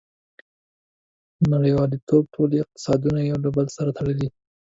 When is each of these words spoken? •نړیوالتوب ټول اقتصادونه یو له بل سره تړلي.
•نړیوالتوب 1.53 2.23
ټول 2.33 2.49
اقتصادونه 2.61 3.19
یو 3.29 3.37
له 3.43 3.49
بل 3.55 3.65
سره 3.77 3.89
تړلي. 3.97 4.27